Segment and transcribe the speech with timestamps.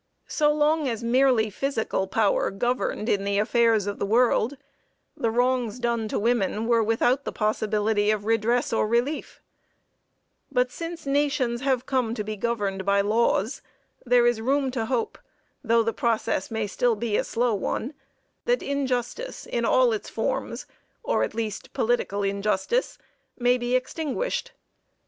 [0.25, 4.57] So long as merely physical power governed in the affairs of the world,
[5.15, 9.43] the wrongs done to women were without the possibility of redress or relief;
[10.51, 13.61] but since nations have come to be governed by laws,
[14.03, 15.19] there is room to hope,
[15.63, 17.93] though the process may still be a slow one,
[18.45, 20.65] that injustice in all its forms,
[21.03, 22.97] or at least political injustice,
[23.37, 24.53] may be extinguished.